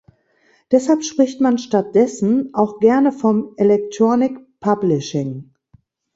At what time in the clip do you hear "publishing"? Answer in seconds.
4.59-5.53